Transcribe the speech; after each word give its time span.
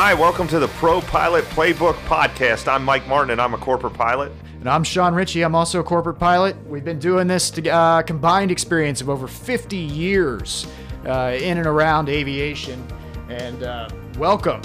Hi, 0.00 0.14
welcome 0.14 0.46
to 0.46 0.60
the 0.60 0.68
Pro 0.68 1.00
Pilot 1.00 1.44
Playbook 1.46 1.94
Podcast. 2.04 2.72
I'm 2.72 2.84
Mike 2.84 3.08
Martin, 3.08 3.32
and 3.32 3.40
I'm 3.40 3.52
a 3.52 3.58
corporate 3.58 3.94
pilot. 3.94 4.30
And 4.60 4.68
I'm 4.68 4.84
Sean 4.84 5.12
Ritchie. 5.12 5.42
I'm 5.42 5.56
also 5.56 5.80
a 5.80 5.82
corporate 5.82 6.20
pilot. 6.20 6.56
We've 6.68 6.84
been 6.84 7.00
doing 7.00 7.26
this 7.26 7.50
to, 7.50 7.68
uh, 7.68 8.02
combined 8.02 8.52
experience 8.52 9.00
of 9.00 9.10
over 9.10 9.26
50 9.26 9.76
years 9.76 10.68
uh, 11.04 11.36
in 11.40 11.58
and 11.58 11.66
around 11.66 12.08
aviation. 12.08 12.86
And 13.28 13.64
uh, 13.64 13.88
welcome 14.16 14.62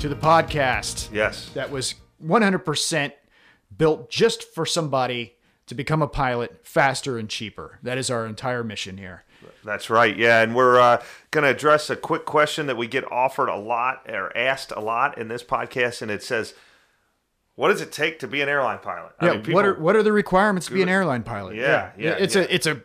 to 0.00 0.08
the 0.08 0.16
podcast. 0.16 1.10
Yes. 1.12 1.48
That 1.50 1.70
was 1.70 1.94
100% 2.20 3.12
built 3.78 4.10
just 4.10 4.52
for 4.52 4.66
somebody 4.66 5.36
to 5.68 5.76
become 5.76 6.02
a 6.02 6.08
pilot 6.08 6.66
faster 6.66 7.18
and 7.18 7.28
cheaper. 7.28 7.78
That 7.84 7.98
is 7.98 8.10
our 8.10 8.26
entire 8.26 8.64
mission 8.64 8.98
here. 8.98 9.22
That's 9.64 9.90
right. 9.90 10.16
Yeah, 10.16 10.42
and 10.42 10.54
we're 10.54 10.78
uh, 10.80 11.02
going 11.30 11.44
to 11.44 11.50
address 11.50 11.90
a 11.90 11.96
quick 11.96 12.24
question 12.24 12.66
that 12.66 12.76
we 12.76 12.86
get 12.86 13.10
offered 13.10 13.48
a 13.48 13.56
lot 13.56 14.06
or 14.08 14.36
asked 14.36 14.72
a 14.72 14.80
lot 14.80 15.18
in 15.18 15.28
this 15.28 15.42
podcast, 15.42 16.02
and 16.02 16.10
it 16.10 16.22
says, 16.22 16.54
"What 17.54 17.68
does 17.68 17.80
it 17.80 17.92
take 17.92 18.18
to 18.20 18.28
be 18.28 18.40
an 18.40 18.48
airline 18.48 18.78
pilot?" 18.78 19.12
I 19.20 19.26
yeah. 19.26 19.40
Mean, 19.40 19.52
what 19.52 19.64
are 19.64 19.78
what 19.78 19.96
are 19.96 20.02
the 20.02 20.12
requirements 20.12 20.66
to 20.66 20.74
be 20.74 20.82
an 20.82 20.88
airline 20.88 21.22
pilot? 21.22 21.56
Yeah, 21.56 21.90
yeah. 21.96 22.10
yeah 22.10 22.16
it's 22.18 22.34
yeah. 22.34 22.42
a 22.42 22.46
it's 22.48 22.66
a 22.66 22.82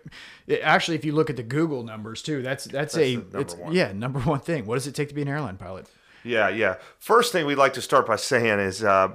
it, 0.47 0.61
actually 0.61 0.95
if 0.95 1.05
you 1.05 1.13
look 1.13 1.29
at 1.29 1.35
the 1.35 1.43
Google 1.43 1.83
numbers 1.83 2.21
too, 2.21 2.41
that's 2.41 2.65
that's, 2.65 2.93
that's 2.93 2.97
a 2.97 3.23
it's 3.39 3.55
one. 3.55 3.73
yeah 3.73 3.91
number 3.91 4.19
one 4.19 4.39
thing. 4.39 4.65
What 4.65 4.75
does 4.75 4.87
it 4.87 4.95
take 4.95 5.09
to 5.09 5.15
be 5.15 5.21
an 5.21 5.27
airline 5.27 5.57
pilot? 5.57 5.87
Yeah, 6.23 6.49
yeah. 6.49 6.75
First 6.99 7.31
thing 7.31 7.45
we'd 7.45 7.55
like 7.55 7.73
to 7.73 7.81
start 7.81 8.05
by 8.07 8.17
saying 8.17 8.59
is. 8.59 8.83
Uh, 8.83 9.13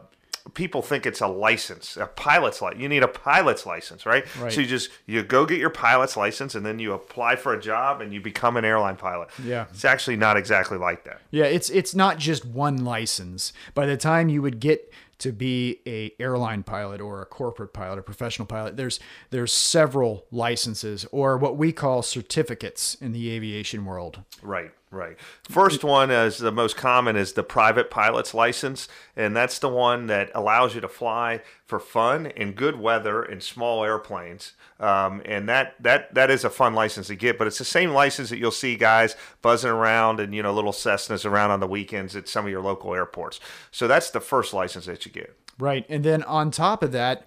people 0.54 0.82
think 0.82 1.06
it's 1.06 1.20
a 1.20 1.26
license, 1.26 1.96
a 1.96 2.06
pilot's 2.06 2.60
license. 2.60 2.82
You 2.82 2.88
need 2.88 3.02
a 3.02 3.08
pilot's 3.08 3.66
license, 3.66 4.04
right? 4.06 4.24
right? 4.40 4.52
So 4.52 4.60
you 4.60 4.66
just 4.66 4.90
you 5.06 5.22
go 5.22 5.46
get 5.46 5.58
your 5.58 5.70
pilot's 5.70 6.16
license 6.16 6.54
and 6.54 6.64
then 6.64 6.78
you 6.78 6.92
apply 6.92 7.36
for 7.36 7.54
a 7.54 7.60
job 7.60 8.00
and 8.00 8.12
you 8.12 8.20
become 8.20 8.56
an 8.56 8.64
airline 8.64 8.96
pilot. 8.96 9.28
Yeah. 9.42 9.66
It's 9.70 9.84
actually 9.84 10.16
not 10.16 10.36
exactly 10.36 10.78
like 10.78 11.04
that. 11.04 11.20
Yeah, 11.30 11.44
it's 11.44 11.70
it's 11.70 11.94
not 11.94 12.18
just 12.18 12.44
one 12.44 12.84
license. 12.84 13.52
By 13.74 13.86
the 13.86 13.96
time 13.96 14.28
you 14.28 14.42
would 14.42 14.60
get 14.60 14.92
to 15.22 15.32
be 15.32 15.80
a 15.86 16.12
airline 16.18 16.62
pilot 16.62 17.00
or 17.00 17.22
a 17.22 17.26
corporate 17.26 17.72
pilot 17.72 17.98
or 17.98 18.02
professional 18.02 18.46
pilot 18.46 18.76
there's 18.76 18.98
there's 19.30 19.52
several 19.52 20.26
licenses 20.32 21.06
or 21.12 21.38
what 21.38 21.56
we 21.56 21.72
call 21.72 22.02
certificates 22.02 22.96
in 22.96 23.12
the 23.12 23.30
aviation 23.30 23.84
world 23.84 24.22
right 24.42 24.72
Right. 24.92 25.16
First 25.48 25.84
one 25.84 26.10
is 26.10 26.36
the 26.36 26.52
most 26.52 26.76
common 26.76 27.16
is 27.16 27.32
the 27.32 27.42
private 27.42 27.90
pilot's 27.90 28.34
license, 28.34 28.88
and 29.16 29.34
that's 29.34 29.58
the 29.58 29.70
one 29.70 30.06
that 30.08 30.30
allows 30.34 30.74
you 30.74 30.82
to 30.82 30.88
fly 30.88 31.40
for 31.72 31.80
fun 31.80 32.26
and 32.36 32.54
good 32.54 32.78
weather 32.78 33.22
and 33.22 33.42
small 33.42 33.82
airplanes. 33.82 34.52
Um, 34.78 35.22
and 35.24 35.48
that 35.48 35.82
that 35.82 36.12
that 36.12 36.30
is 36.30 36.44
a 36.44 36.50
fun 36.50 36.74
license 36.74 37.06
to 37.06 37.16
get, 37.16 37.38
but 37.38 37.46
it's 37.46 37.56
the 37.56 37.64
same 37.64 37.92
license 37.92 38.28
that 38.28 38.36
you'll 38.36 38.50
see 38.50 38.76
guys 38.76 39.16
buzzing 39.40 39.70
around 39.70 40.20
and 40.20 40.34
you 40.34 40.42
know 40.42 40.52
little 40.52 40.72
Cessnas 40.72 41.24
around 41.24 41.50
on 41.50 41.60
the 41.60 41.66
weekends 41.66 42.14
at 42.14 42.28
some 42.28 42.44
of 42.44 42.50
your 42.50 42.60
local 42.60 42.94
airports. 42.94 43.40
So 43.70 43.88
that's 43.88 44.10
the 44.10 44.20
first 44.20 44.52
license 44.52 44.84
that 44.84 45.06
you 45.06 45.12
get. 45.12 45.34
Right, 45.58 45.86
and 45.88 46.04
then 46.04 46.22
on 46.24 46.50
top 46.50 46.82
of 46.82 46.92
that 46.92 47.24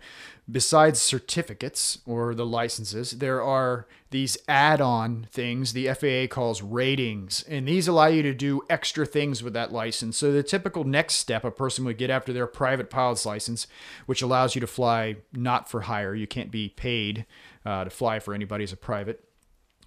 besides 0.50 1.02
certificates 1.02 2.00
or 2.06 2.36
the 2.36 2.46
licenses, 2.46 3.12
there 3.12 3.42
are 3.42 3.88
these 4.12 4.38
add 4.48 4.80
on 4.80 5.28
things 5.32 5.74
the 5.74 5.88
FAA 5.94 6.34
calls 6.34 6.62
ratings, 6.62 7.44
and 7.44 7.68
these 7.68 7.88
allow 7.88 8.06
you 8.06 8.22
to 8.24 8.34
do 8.34 8.62
extra 8.70 9.06
things 9.06 9.44
with 9.44 9.54
that 9.54 9.74
license. 9.74 10.18
So, 10.18 10.32
the 10.32 10.44
typical 10.44 10.84
next 10.84 11.16
step 11.16 11.44
a 11.44 11.52
person 11.52 11.84
would 11.86 11.98
get 11.98 12.10
after 12.10 12.32
their 12.32 12.48
private 12.48 12.90
pilot's 12.90 13.26
license, 13.26 13.68
which 14.06 14.22
allows 14.22 14.56
you 14.56 14.62
to 14.62 14.68
fly 14.68 15.18
not 15.34 15.70
for 15.70 15.82
hire, 15.82 16.16
you 16.16 16.28
can't 16.28 16.52
be 16.52 16.70
paid 16.70 17.26
uh, 17.66 17.86
to 17.86 17.90
fly 17.90 18.20
for 18.20 18.34
anybody 18.34 18.64
as 18.64 18.72
a 18.72 18.78
private 18.78 19.25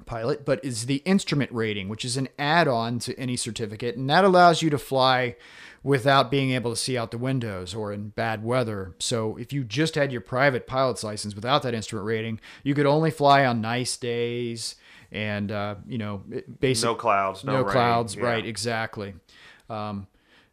pilot, 0.06 0.44
but 0.44 0.64
is 0.64 0.86
the 0.86 1.02
instrument 1.04 1.50
rating, 1.52 1.88
which 1.88 2.04
is 2.04 2.16
an 2.16 2.28
add 2.38 2.68
on 2.68 2.98
to 3.00 3.18
any 3.18 3.36
certificate, 3.36 3.96
and 3.96 4.08
that 4.08 4.24
allows 4.24 4.62
you 4.62 4.70
to 4.70 4.78
fly 4.78 5.36
without 5.82 6.30
being 6.30 6.50
able 6.50 6.70
to 6.70 6.76
see 6.76 6.98
out 6.98 7.10
the 7.10 7.18
windows 7.18 7.74
or 7.74 7.92
in 7.92 8.08
bad 8.08 8.42
weather. 8.42 8.94
So 8.98 9.36
if 9.36 9.52
you 9.52 9.64
just 9.64 9.94
had 9.94 10.10
your 10.10 10.20
private 10.20 10.66
pilot's 10.66 11.04
license 11.04 11.34
without 11.34 11.62
that 11.62 11.74
instrument 11.74 12.06
rating, 12.06 12.40
you 12.62 12.74
could 12.74 12.86
only 12.86 13.10
fly 13.10 13.44
on 13.44 13.60
nice 13.60 13.96
days 13.96 14.74
and 15.10 15.50
uh, 15.50 15.76
you 15.86 15.98
know 15.98 16.22
basically 16.60 16.92
no 16.92 16.94
clouds, 16.96 17.44
no, 17.44 17.62
no 17.62 17.64
clouds, 17.64 18.14
yeah. 18.14 18.24
right? 18.24 18.44
Exactly. 18.44 19.14
Um, 19.70 20.06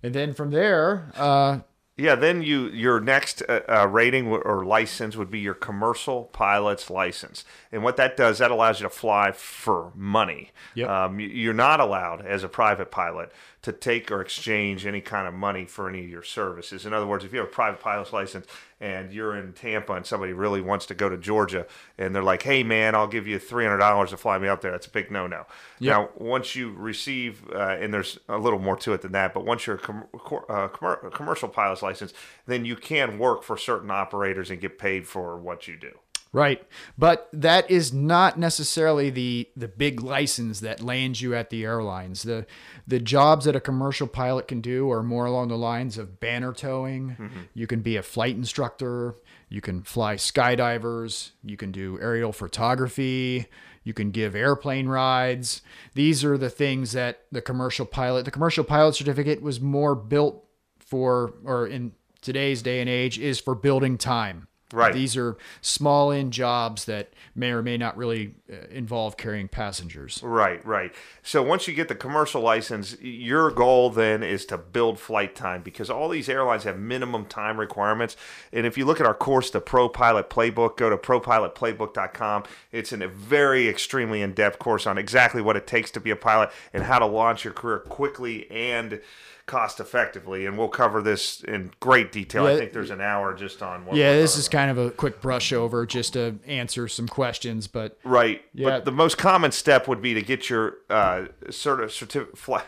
and 0.04 0.14
then 0.14 0.34
from 0.34 0.52
there, 0.52 1.12
uh, 1.16 1.60
yeah, 1.98 2.16
then 2.16 2.42
you 2.42 2.68
your 2.68 3.00
next 3.00 3.42
uh, 3.48 3.62
uh, 3.70 3.88
rating 3.88 4.28
or 4.28 4.66
license 4.66 5.16
would 5.16 5.32
be 5.32 5.40
your 5.40 5.54
commercial 5.54 6.26
pilot's 6.26 6.90
license, 6.90 7.46
and 7.72 7.84
what 7.84 7.96
that 7.96 8.18
does 8.18 8.40
that 8.40 8.52
allows 8.52 8.82
you 8.82 8.84
to 8.84 8.90
fly 8.90 9.32
for 9.32 9.94
money. 9.96 10.52
Yep. 10.74 10.90
Um, 10.90 11.20
you're 11.22 11.54
not 11.54 11.80
allowed 11.80 12.26
as 12.26 12.44
a 12.44 12.50
private 12.50 12.92
pilot 12.92 13.32
to 13.62 13.72
take 13.72 14.12
or 14.12 14.20
exchange 14.20 14.86
any 14.86 15.00
kind 15.00 15.26
of 15.26 15.34
money 15.34 15.66
for 15.66 15.88
any 15.88 16.04
of 16.04 16.10
your 16.10 16.22
services. 16.22 16.86
In 16.86 16.94
other 16.94 17.08
words, 17.08 17.24
if 17.24 17.32
you 17.32 17.40
have 17.40 17.48
a 17.48 17.52
private 17.52 17.80
pilot's 17.80 18.12
license 18.12 18.46
and 18.86 19.12
you're 19.12 19.36
in 19.36 19.52
Tampa 19.54 19.94
and 19.94 20.06
somebody 20.06 20.32
really 20.32 20.62
wants 20.62 20.86
to 20.86 20.94
go 20.94 21.10
to 21.10 21.18
Georgia 21.18 21.66
and 21.98 22.14
they're 22.14 22.22
like, 22.24 22.44
"Hey, 22.44 22.62
man, 22.62 22.94
I'll 22.94 23.08
give 23.08 23.26
you 23.28 23.40
three 23.40 23.66
hundred 23.66 23.80
dollars 23.80 24.12
to 24.12 24.18
fly 24.18 24.38
me 24.38 24.48
up 24.48 24.62
there," 24.62 24.72
that's 24.72 24.86
a 24.86 24.92
big 24.92 25.10
no-no. 25.10 25.46
Yep. 25.80 25.98
Now, 25.98 26.10
once 26.16 26.56
you 26.56 26.72
receive, 26.72 27.44
uh, 27.52 27.78
and 27.82 27.92
there's 27.92 28.20
a 28.30 28.38
little 28.38 28.60
more 28.60 28.78
to 28.78 28.94
it 28.94 29.02
than 29.02 29.14
that, 29.14 29.34
but 29.34 29.44
once 29.44 29.66
you're 29.66 29.78
a, 29.78 29.80
com- 29.80 30.06
uh, 30.48 30.68
com- 30.68 31.12
commercial 31.12 31.50
pilot's 31.50 31.82
license, 31.82 32.14
then 32.46 32.64
you 32.64 32.76
can 32.76 33.18
work 33.18 33.42
for 33.42 33.58
certain 33.58 33.90
operators 33.90 34.52
and 34.52 34.62
get 34.62 34.78
paid 34.78 35.08
for 35.08 35.36
what 35.38 35.68
you 35.68 35.76
do. 35.76 35.92
Right. 36.36 36.62
But 36.98 37.30
that 37.32 37.72
is 37.72 37.94
not 37.94 38.38
necessarily 38.38 39.10
the 39.10 39.48
the 39.56 39.70
big 39.70 40.02
license 40.02 40.60
that 40.60 40.82
lands 40.82 41.22
you 41.22 41.34
at 41.34 41.50
the 41.50 41.64
airlines. 41.64 42.24
The 42.24 42.46
the 42.86 43.00
jobs 43.00 43.46
that 43.46 43.56
a 43.56 43.62
commercial 43.62 44.06
pilot 44.06 44.46
can 44.46 44.60
do 44.60 44.92
are 44.92 45.02
more 45.02 45.26
along 45.26 45.48
the 45.48 45.58
lines 45.58 45.98
of 45.98 46.20
banner 46.20 46.52
towing. 46.52 47.12
Mm-hmm. 47.12 47.40
You 47.54 47.68
can 47.68 47.80
be 47.80 47.96
a 47.96 48.04
flight 48.04 48.36
instructor, 48.36 49.16
you 49.48 49.62
can 49.62 49.82
fly 49.84 50.16
skydivers, 50.16 51.32
you 51.42 51.56
can 51.56 51.72
do 51.72 51.98
aerial 52.02 52.34
photography, 52.34 53.48
you 53.86 53.94
can 53.94 54.12
give 54.12 54.36
airplane 54.36 54.88
rides. 54.90 55.62
These 55.94 56.26
are 56.26 56.38
the 56.38 56.50
things 56.50 56.92
that 56.92 57.22
the 57.32 57.42
commercial 57.42 57.86
pilot, 57.86 58.26
the 58.26 58.32
commercial 58.32 58.66
pilot 58.66 58.96
certificate 58.96 59.42
was 59.42 59.62
more 59.62 59.96
built 59.96 60.46
for 60.80 61.36
or 61.46 61.66
in 61.66 61.94
today's 62.20 62.62
day 62.62 62.82
and 62.82 62.90
age 62.90 63.18
is 63.18 63.40
for 63.40 63.56
building 63.56 63.98
time. 63.98 64.50
Right. 64.74 64.94
These 64.94 65.16
are 65.16 65.38
small 65.62 66.10
in 66.10 66.32
jobs 66.32 66.86
that 66.86 67.14
may 67.36 67.52
or 67.52 67.62
may 67.62 67.78
not 67.78 67.96
really 67.96 68.34
uh, 68.52 68.68
involve 68.72 69.16
carrying 69.16 69.48
passengers. 69.48 70.22
Right, 70.24 70.66
right. 70.66 70.92
So 71.22 71.44
once 71.44 71.68
you 71.68 71.76
get 71.76 71.88
the 71.88 71.96
commercial 71.96 72.42
license, 72.42 73.00
your 73.00 73.52
goal 73.52 73.92
then 73.92 74.24
is 74.24 74.44
to 74.48 74.58
build 74.58 75.00
flight 75.00 75.36
time 75.36 75.62
because 75.62 75.92
all 75.92 76.10
these 76.10 76.28
airlines 76.28 76.64
have 76.64 76.80
minimum 76.80 77.26
time 77.26 77.60
requirements. 77.60 78.18
And 78.52 78.66
if 78.66 78.76
you 78.76 78.86
look 78.86 79.00
at 79.00 79.06
our 79.06 79.14
course, 79.14 79.52
the 79.52 79.62
Pro 79.62 79.88
Pilot 79.88 80.32
Playbook, 80.32 80.78
go 80.78 80.90
to 80.90 80.98
propilotplaybook.com. 80.98 82.44
It's 82.72 82.92
a 82.92 83.08
very 83.08 83.68
extremely 83.70 84.24
in-depth 84.24 84.58
course 84.58 84.88
on 84.88 84.98
exactly 84.98 85.44
what 85.44 85.56
it 85.56 85.68
takes 85.68 85.92
to 85.92 86.00
be 86.00 86.10
a 86.10 86.16
pilot 86.16 86.50
and 86.74 86.84
how 86.84 86.98
to 86.98 87.06
launch 87.06 87.44
your 87.44 87.54
career 87.54 87.80
quickly 87.80 88.50
and 88.50 89.00
cost 89.46 89.80
effectively. 89.80 90.46
And 90.46 90.58
we'll 90.58 90.70
cover 90.70 91.02
this 91.02 91.42
in 91.42 91.72
great 91.80 92.12
detail. 92.12 92.50
Yeah, 92.50 92.56
I 92.56 92.58
think 92.58 92.74
there's 92.74 92.90
an 92.90 93.02
hour 93.02 93.34
just 93.34 93.62
on 93.62 93.86
what 93.86 93.96
Yeah, 93.96 94.14
this 94.14 94.38
is. 94.38 94.48
Kind 94.56 94.72
of 94.72 94.78
a 94.78 94.90
quick 94.90 95.20
brush 95.20 95.52
over 95.52 95.86
just 95.86 96.14
to 96.14 96.40
answer 96.48 96.88
some 96.88 97.10
questions. 97.10 97.68
But 97.68 97.98
right. 98.06 98.42
Yeah. 98.54 98.70
But 98.70 98.86
the 98.86 98.92
most 98.92 99.18
common 99.18 99.52
step 99.52 99.86
would 99.90 100.02
be 100.02 100.14
to 100.14 100.22
get 100.22 100.50
your 100.50 100.78
uh, 100.90 101.26
certi- 101.48 101.88
certi- 101.88 102.38
fly, 102.38 102.64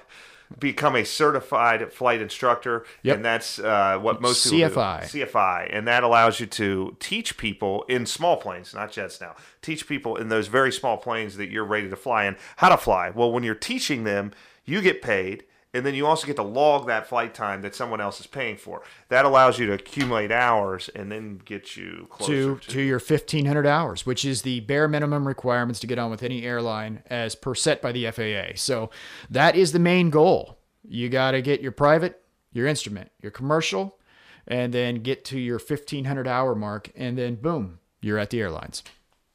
become 0.59 0.97
a 0.97 1.05
certified 1.05 1.93
flight 1.93 2.21
instructor. 2.21 2.85
Yep. 3.03 3.15
And 3.15 3.25
that's 3.25 3.57
uh, 3.57 3.99
what 3.99 4.21
most 4.21 4.43
people 4.51 4.69
CFI. 4.69 5.09
do. 5.11 5.25
CFI. 5.25 5.69
And 5.71 5.87
that 5.87 6.03
allows 6.03 6.41
you 6.41 6.45
to 6.47 6.97
teach 6.99 7.37
people 7.37 7.83
in 7.87 8.05
small 8.05 8.35
planes, 8.35 8.73
not 8.73 8.91
jets 8.91 9.21
now, 9.21 9.35
teach 9.61 9.87
people 9.87 10.17
in 10.17 10.27
those 10.27 10.47
very 10.47 10.73
small 10.73 10.97
planes 10.97 11.37
that 11.37 11.49
you're 11.49 11.63
ready 11.63 11.89
to 11.89 11.95
fly 11.95 12.25
in 12.25 12.35
how 12.57 12.67
to 12.67 12.77
fly. 12.77 13.11
Well, 13.11 13.31
when 13.31 13.43
you're 13.43 13.55
teaching 13.55 14.03
them, 14.03 14.33
you 14.65 14.81
get 14.81 15.01
paid 15.01 15.45
and 15.77 15.85
then 15.85 15.93
you 15.93 16.07
also 16.07 16.25
get 16.25 16.35
to 16.37 16.43
log 16.43 16.87
that 16.87 17.07
flight 17.07 17.33
time 17.35 17.61
that 17.61 17.75
someone 17.75 18.01
else 18.01 18.19
is 18.19 18.27
paying 18.27 18.57
for. 18.57 18.81
That 19.09 19.25
allows 19.25 19.59
you 19.59 19.67
to 19.67 19.73
accumulate 19.73 20.31
hours 20.31 20.89
and 20.89 21.11
then 21.11 21.39
get 21.45 21.77
you 21.77 22.07
closer 22.09 22.55
to, 22.55 22.59
to, 22.59 22.69
to 22.71 22.81
your 22.81 22.99
1500 22.99 23.67
hours, 23.67 24.05
which 24.05 24.25
is 24.25 24.41
the 24.41 24.61
bare 24.61 24.87
minimum 24.87 25.27
requirements 25.27 25.79
to 25.81 25.87
get 25.87 25.99
on 25.99 26.09
with 26.09 26.23
any 26.23 26.43
airline 26.43 27.03
as 27.07 27.35
per 27.35 27.53
set 27.53 27.81
by 27.81 27.91
the 27.91 28.09
FAA. 28.09 28.55
So 28.55 28.89
that 29.29 29.55
is 29.55 29.71
the 29.71 29.79
main 29.79 30.09
goal. 30.09 30.57
You 30.83 31.09
got 31.09 31.31
to 31.31 31.41
get 31.41 31.61
your 31.61 31.71
private, 31.71 32.23
your 32.51 32.65
instrument, 32.65 33.11
your 33.21 33.31
commercial, 33.31 33.99
and 34.47 34.73
then 34.73 35.03
get 35.03 35.23
to 35.25 35.39
your 35.39 35.59
1500 35.59 36.27
hour 36.27 36.55
mark, 36.55 36.89
and 36.95 37.17
then 37.17 37.35
boom, 37.35 37.79
you're 38.01 38.17
at 38.17 38.31
the 38.31 38.41
airlines. 38.41 38.83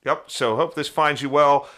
Yep. 0.04 0.24
So 0.26 0.56
hope 0.56 0.74
this 0.74 0.88
finds 0.88 1.22
you 1.22 1.28
well 1.28 1.68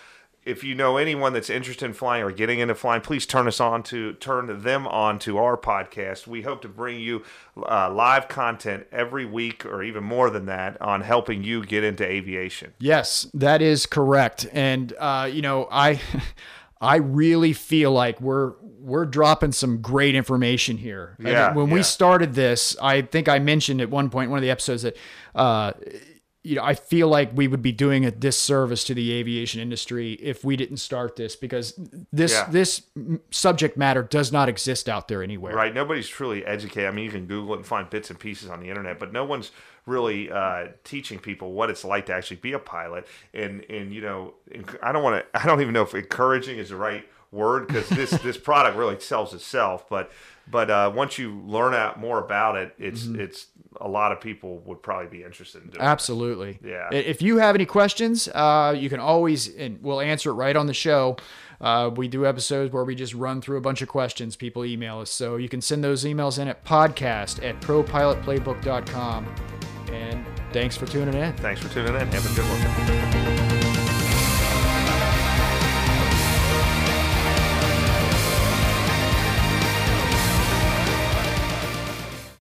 if 0.44 0.62
you 0.62 0.74
know 0.74 0.96
anyone 0.96 1.32
that's 1.32 1.48
interested 1.48 1.86
in 1.86 1.92
flying 1.94 2.22
or 2.22 2.30
getting 2.30 2.58
into 2.58 2.74
flying, 2.74 3.00
please 3.00 3.24
turn 3.26 3.48
us 3.48 3.60
on 3.60 3.82
to 3.84 4.12
turn 4.14 4.62
them 4.62 4.86
on 4.86 5.18
to 5.20 5.38
our 5.38 5.56
podcast. 5.56 6.26
We 6.26 6.42
hope 6.42 6.60
to 6.62 6.68
bring 6.68 7.00
you 7.00 7.24
uh, 7.56 7.90
live 7.90 8.28
content 8.28 8.86
every 8.92 9.24
week, 9.24 9.64
or 9.64 9.82
even 9.82 10.04
more 10.04 10.30
than 10.30 10.46
that, 10.46 10.80
on 10.82 11.00
helping 11.00 11.42
you 11.42 11.64
get 11.64 11.82
into 11.82 12.04
aviation. 12.04 12.74
Yes, 12.78 13.26
that 13.34 13.62
is 13.62 13.86
correct. 13.86 14.46
And 14.52 14.92
uh, 14.98 15.28
you 15.32 15.42
know, 15.42 15.68
I. 15.70 16.00
I 16.80 16.96
really 16.96 17.54
feel 17.54 17.92
like 17.92 18.20
we're 18.20 18.52
we're 18.60 19.06
dropping 19.06 19.52
some 19.52 19.80
great 19.80 20.14
information 20.14 20.76
here. 20.76 21.16
I 21.18 21.22
mean, 21.22 21.32
Yeah, 21.32 21.54
when 21.54 21.68
yeah. 21.68 21.74
we 21.74 21.82
started 21.82 22.34
this, 22.34 22.76
I 22.82 23.00
think 23.00 23.26
I 23.26 23.38
mentioned 23.38 23.80
at 23.80 23.88
one 23.88 24.10
point 24.10 24.24
in 24.24 24.30
one 24.32 24.38
of 24.38 24.42
the 24.42 24.50
episodes 24.50 24.82
that 24.82 24.94
uh, 25.34 25.72
you 26.44 26.56
know, 26.56 26.62
I 26.62 26.74
feel 26.74 27.08
like 27.08 27.30
we 27.34 27.48
would 27.48 27.62
be 27.62 27.72
doing 27.72 28.04
a 28.04 28.10
disservice 28.10 28.84
to 28.84 28.94
the 28.94 29.12
aviation 29.14 29.60
industry 29.62 30.12
if 30.14 30.44
we 30.44 30.56
didn't 30.56 30.76
start 30.76 31.16
this 31.16 31.34
because 31.36 31.72
this 32.12 32.32
Yeah. 32.32 32.46
this 32.50 32.82
subject 33.30 33.78
matter 33.78 34.02
does 34.02 34.30
not 34.30 34.48
exist 34.50 34.86
out 34.88 35.08
there 35.08 35.22
anywhere. 35.22 35.54
Right. 35.56 35.72
Nobody's 35.74 36.06
truly 36.06 36.44
educated. 36.44 36.86
I 36.86 36.90
mean, 36.92 37.06
you 37.06 37.10
can 37.10 37.26
Google 37.26 37.54
it 37.54 37.58
and 37.58 37.66
find 37.66 37.88
bits 37.88 38.10
and 38.10 38.18
pieces 38.18 38.50
on 38.50 38.60
the 38.60 38.68
internet, 38.68 38.98
but 38.98 39.10
no 39.10 39.24
one's 39.24 39.52
really 39.86 40.30
uh, 40.30 40.68
teaching 40.84 41.18
people 41.18 41.52
what 41.52 41.70
it's 41.70 41.84
like 41.84 42.06
to 42.06 42.14
actually 42.14 42.36
be 42.36 42.52
a 42.52 42.58
pilot. 42.58 43.06
And 43.32 43.64
and 43.70 43.94
you 43.94 44.02
know, 44.02 44.34
I 44.82 44.92
don't 44.92 45.02
want 45.02 45.24
to. 45.24 45.40
I 45.42 45.46
don't 45.46 45.62
even 45.62 45.72
know 45.72 45.82
if 45.82 45.94
encouraging 45.94 46.58
is 46.58 46.68
the 46.68 46.76
right 46.76 47.08
word 47.34 47.66
because 47.66 47.88
this 47.90 48.10
this 48.22 48.38
product 48.38 48.76
really 48.76 48.98
sells 49.00 49.34
itself. 49.34 49.88
But 49.88 50.10
but 50.50 50.70
uh, 50.70 50.92
once 50.94 51.18
you 51.18 51.38
learn 51.46 51.74
out 51.74 51.98
more 51.98 52.18
about 52.18 52.56
it, 52.56 52.74
it's 52.78 53.04
Mm-hmm. 53.04 53.20
it's 53.20 53.46
a 53.80 53.88
lot 53.88 54.12
of 54.12 54.20
people 54.20 54.58
would 54.66 54.82
probably 54.82 55.08
be 55.08 55.24
interested 55.24 55.62
in 55.62 55.68
doing. 55.70 55.82
it. 55.82 55.84
Absolutely. 55.84 56.60
Yeah. 56.64 56.88
If 56.92 57.20
you 57.20 57.38
have 57.38 57.56
any 57.56 57.66
questions, 57.66 58.28
uh, 58.28 58.72
you 58.78 58.88
can 58.88 59.00
always, 59.00 59.48
and 59.56 59.82
we'll 59.82 60.00
answer 60.00 60.30
it 60.30 60.34
right 60.34 60.54
on 60.54 60.66
the 60.68 60.74
show. 60.74 61.16
Uh, 61.60 61.90
we 61.92 62.06
do 62.06 62.24
episodes 62.24 62.72
where 62.72 62.84
we 62.84 62.94
just 62.94 63.14
run 63.14 63.40
through 63.40 63.56
a 63.56 63.60
bunch 63.60 63.82
of 63.82 63.88
questions 63.88 64.36
people 64.36 64.64
email 64.64 65.00
us. 65.00 65.10
So 65.10 65.36
you 65.36 65.48
can 65.48 65.60
send 65.60 65.82
those 65.82 66.04
emails 66.04 66.38
in 66.38 66.46
at 66.46 66.64
podcast 66.64 67.42
at 67.44 67.60
propilotplaybook.com. 67.62 69.26
And 69.92 70.24
thanks 70.52 70.76
for 70.76 70.86
tuning 70.86 71.14
in. 71.14 71.32
Thanks 71.38 71.60
for 71.60 71.68
tuning 71.72 71.94
in. 71.94 72.06
Have 72.12 72.30
a 72.30 72.34
good 72.36 72.44
one. 73.58 73.63